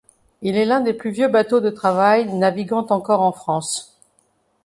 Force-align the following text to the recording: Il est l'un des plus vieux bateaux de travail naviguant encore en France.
Il 0.41 0.57
est 0.57 0.65
l'un 0.65 0.81
des 0.81 0.95
plus 0.95 1.11
vieux 1.11 1.27
bateaux 1.27 1.59
de 1.59 1.69
travail 1.69 2.27
naviguant 2.33 2.87
encore 2.89 3.21
en 3.21 3.31
France. 3.31 3.99